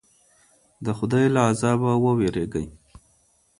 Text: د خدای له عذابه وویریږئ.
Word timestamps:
د 0.85 0.87
خدای 0.97 1.25
له 1.35 1.41
عذابه 1.49 1.91
وویریږئ. 2.05 2.65